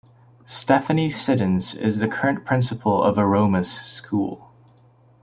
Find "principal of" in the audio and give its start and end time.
2.43-3.19